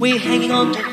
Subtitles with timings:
[0.00, 0.89] We're hanging on to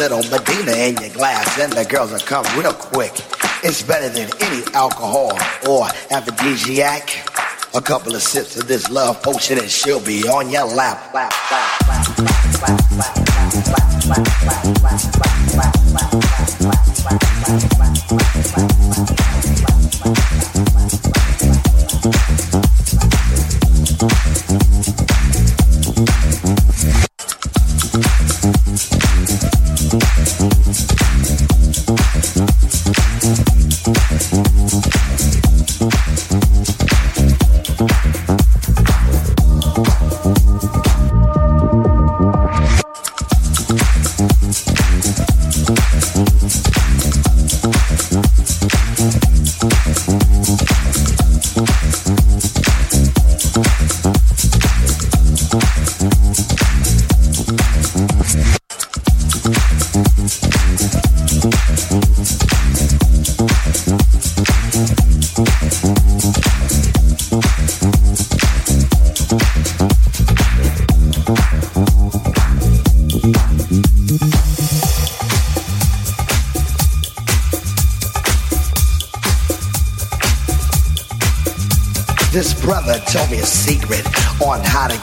[0.00, 3.12] little Medina in your glass, then the girls will come real quick.
[3.62, 5.32] It's better than any alcohol
[5.68, 7.10] or aphrodisiac.
[7.74, 11.12] A couple of sips of this love potion and she'll be on your lap.
[11.12, 11.30] lap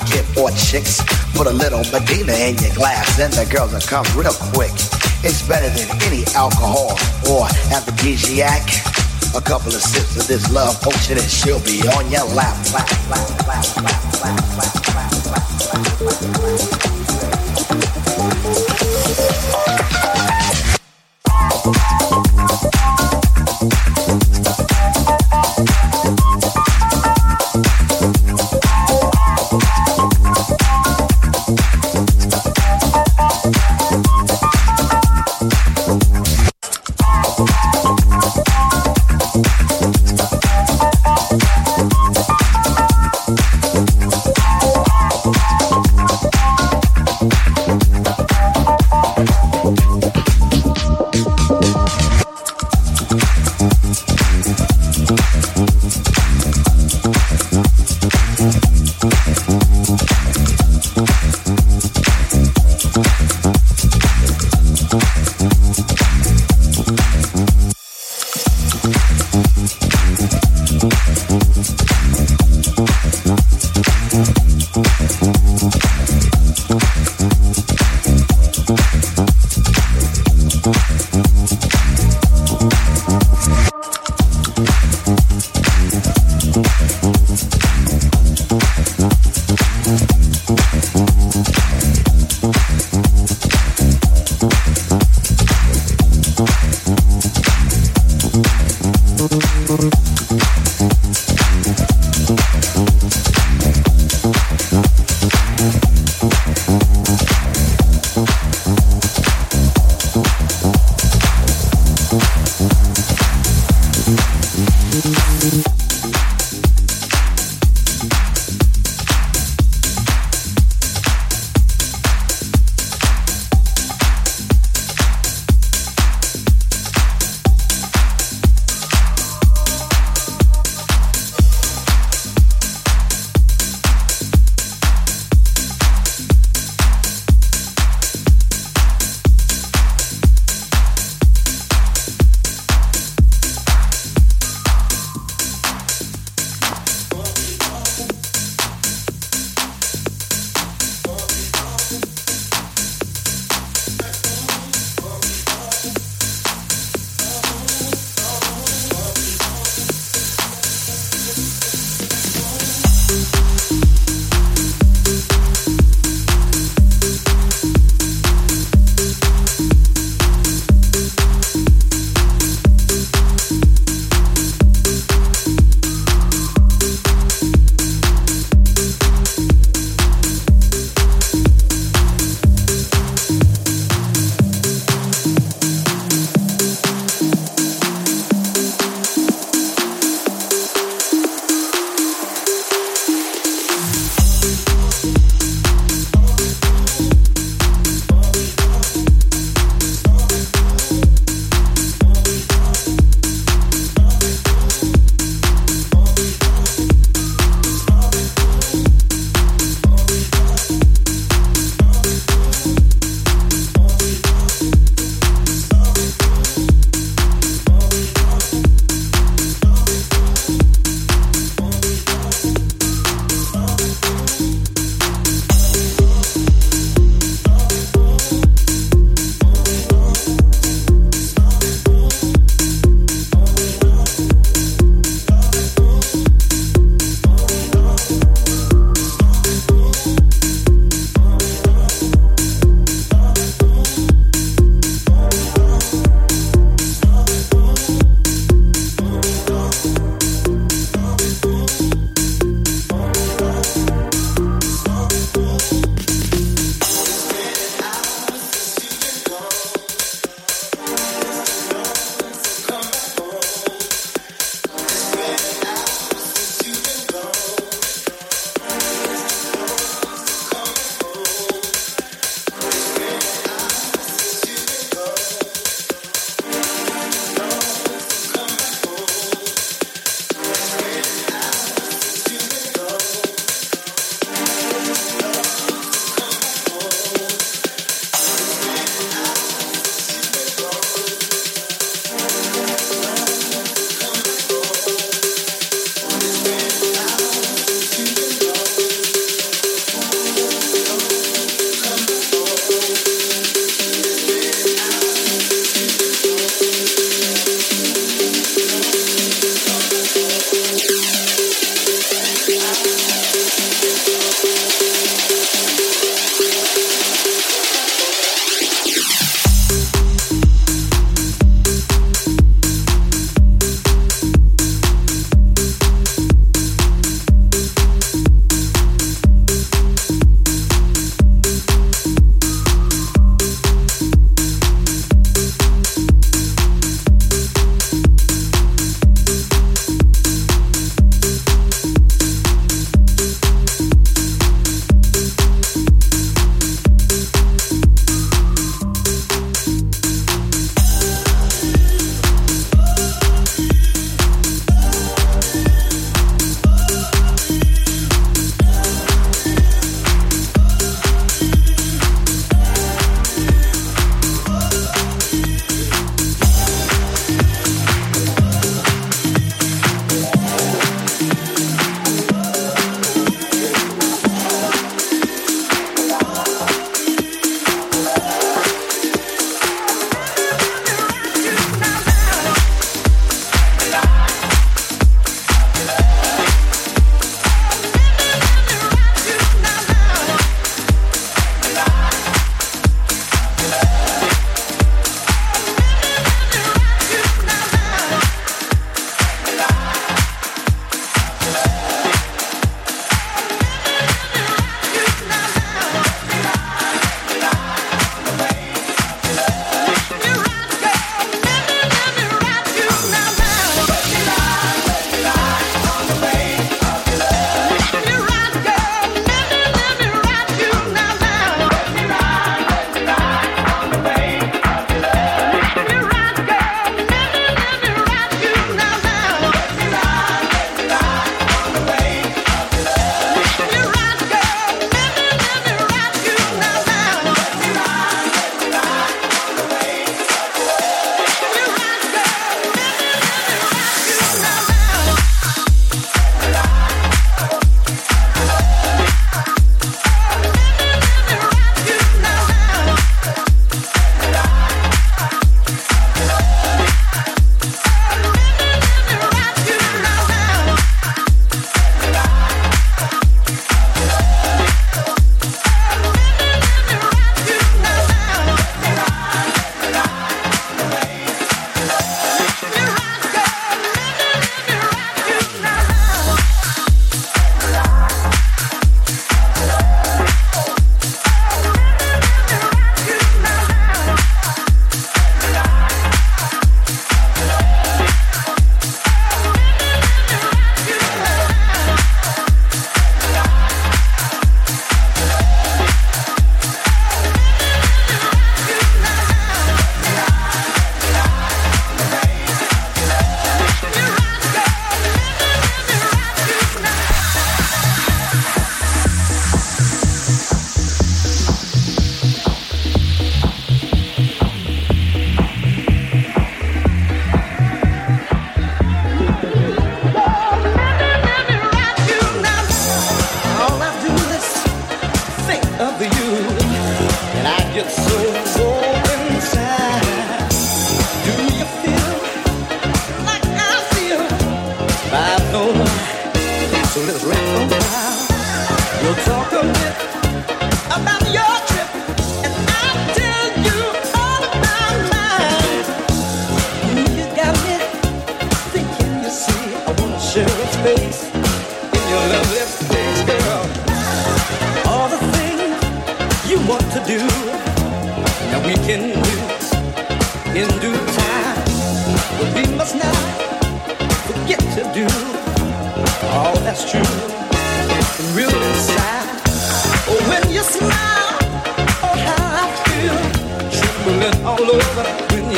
[0.06, 1.02] get more chicks.
[1.34, 4.72] Put a little Medina in your glass, and the girls will come real quick.
[5.24, 6.94] It's better than any alcohol
[7.30, 8.62] or aphrodisiac.
[9.36, 12.90] A couple of sips of this love potion and she'll be on your lap, lap,
[13.10, 15.12] lap, lap, lap, lap, lap, lap,
[15.72, 16.97] lap, lap.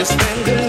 [0.08, 0.69] now.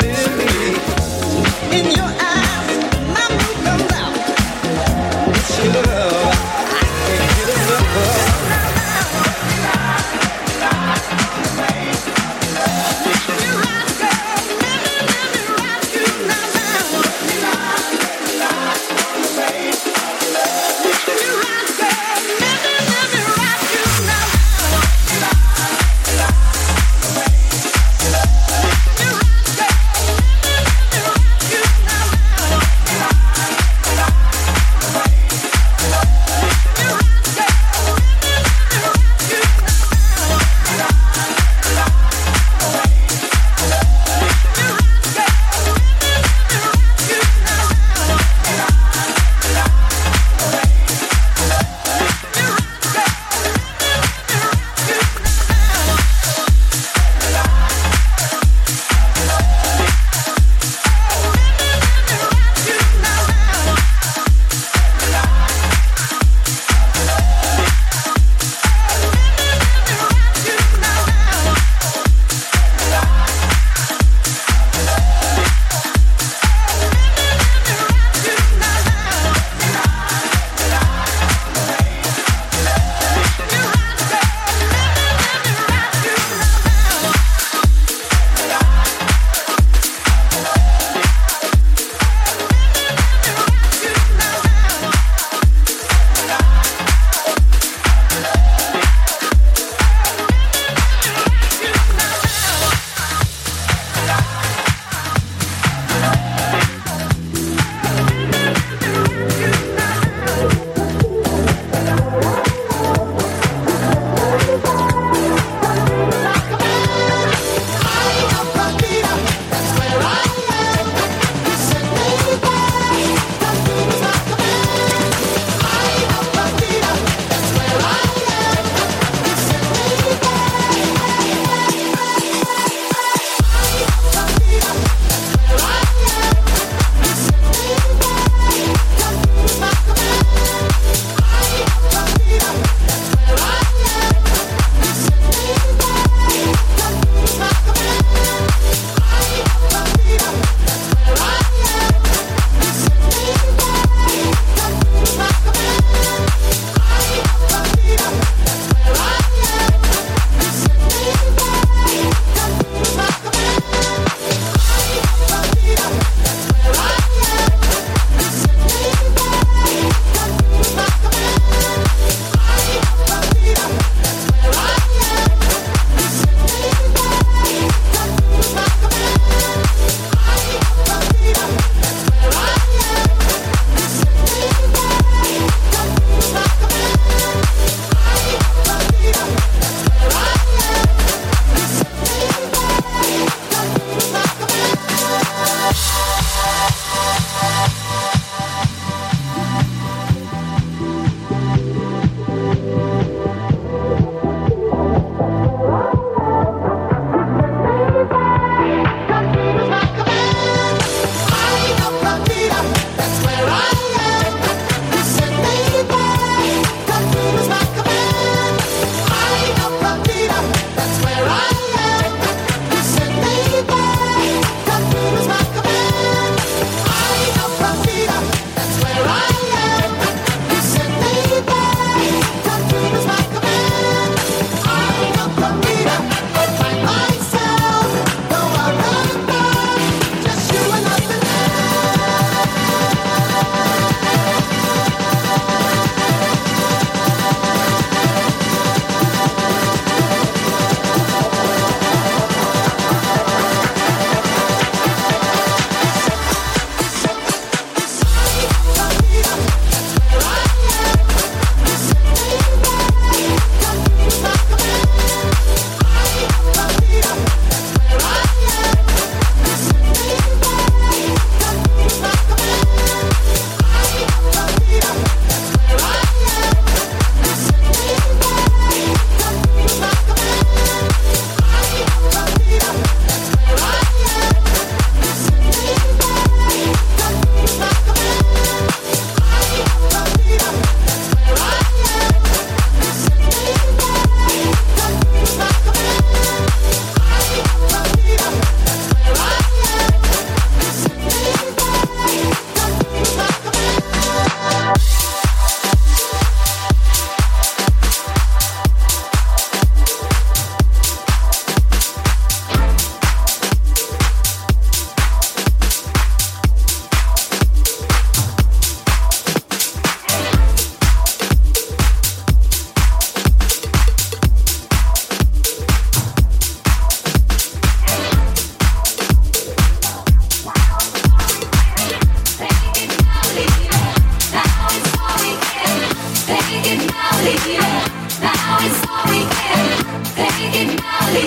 [336.70, 337.48] Take it now, leave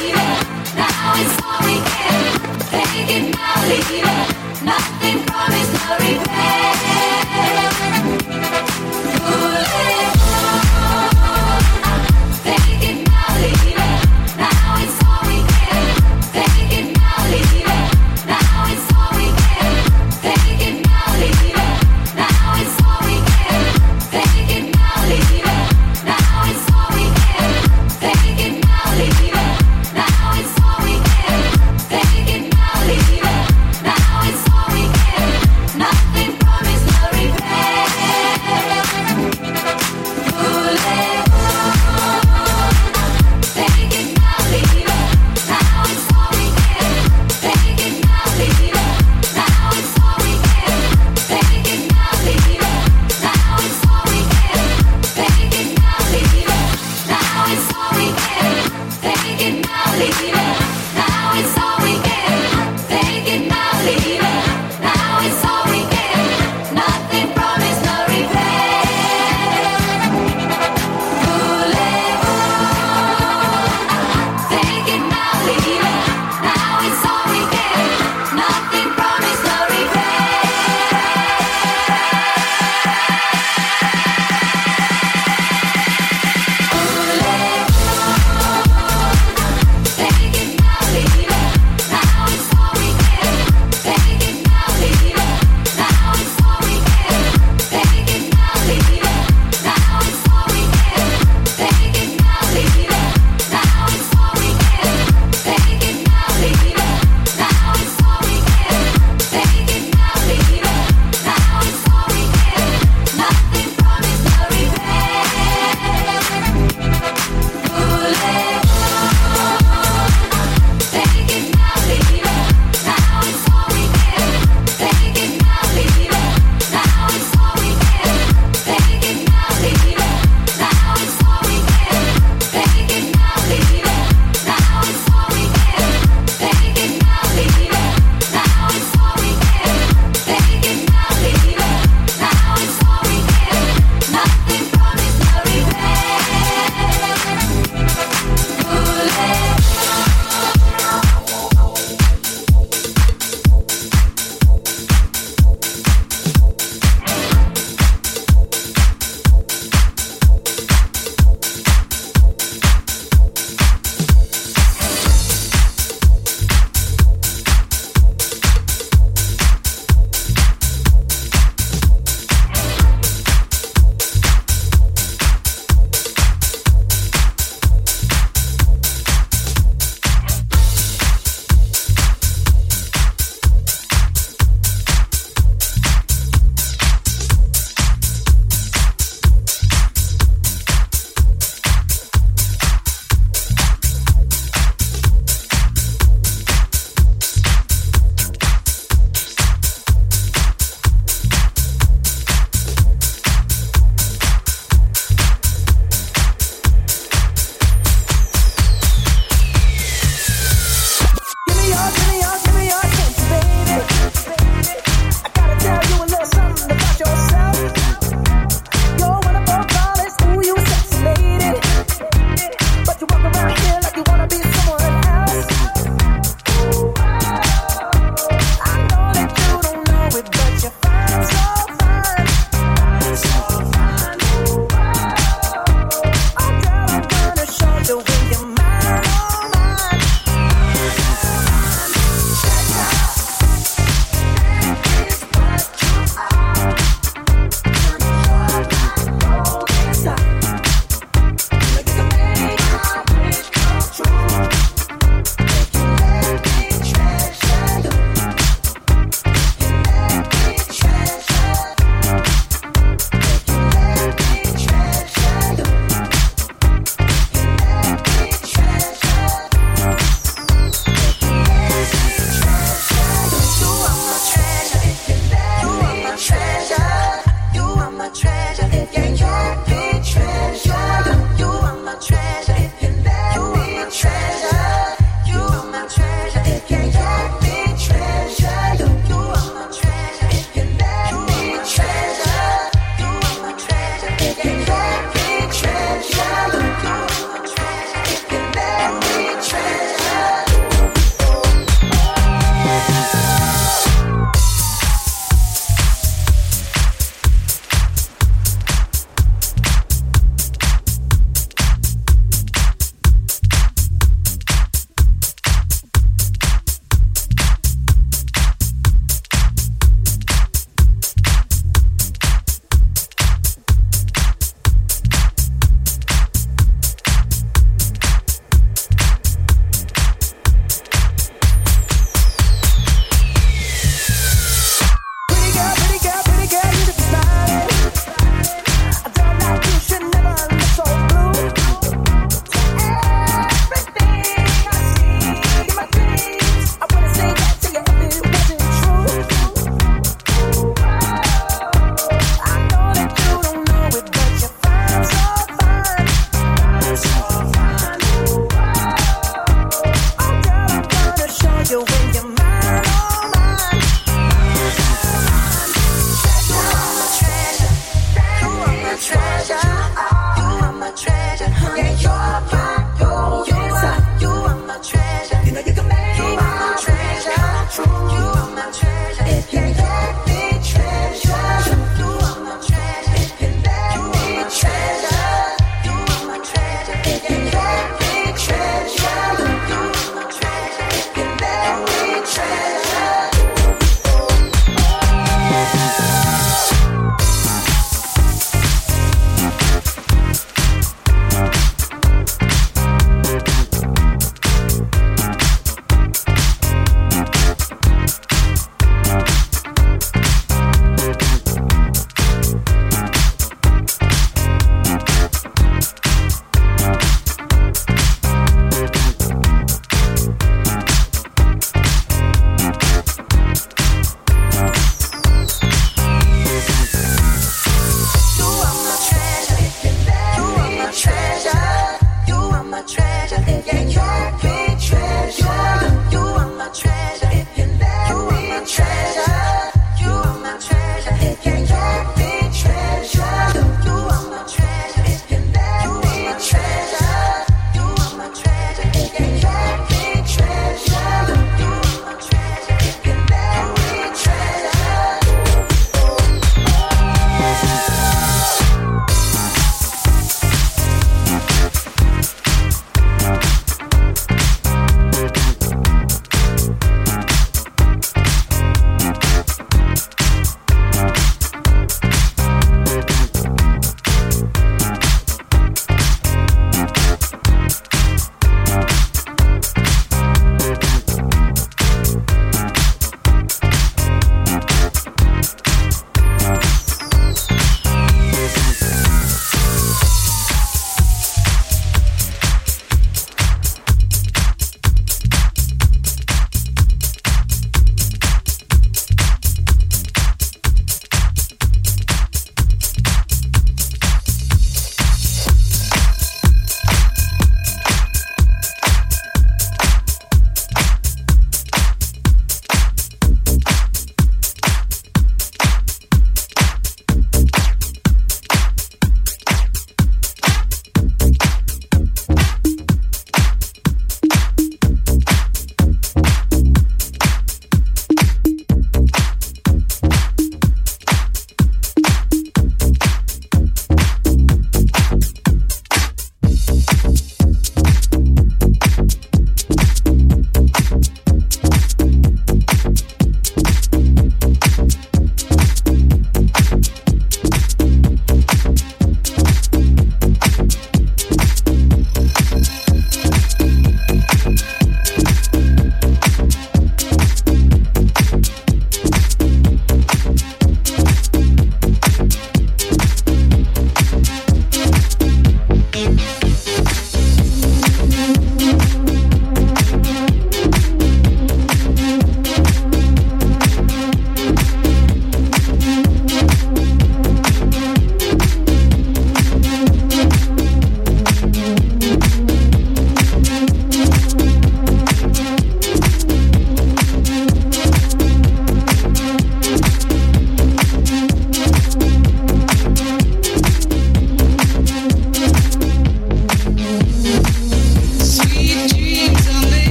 [0.00, 0.16] it.
[0.76, 1.12] Now
[1.44, 1.76] all we.
[2.70, 4.64] Take it now, leave it.
[4.64, 6.95] Nothing promised, no regret.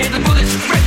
[0.00, 0.77] if the bullets